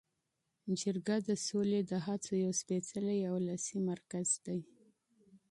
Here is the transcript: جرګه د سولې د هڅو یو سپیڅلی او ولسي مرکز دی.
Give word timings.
جرګه 0.79 1.17
د 1.27 1.29
سولې 1.47 1.81
د 1.91 1.91
هڅو 2.05 2.33
یو 2.43 2.51
سپیڅلی 2.61 3.19
او 3.29 3.33
ولسي 3.37 3.77
مرکز 3.91 4.27
دی. 4.45 4.59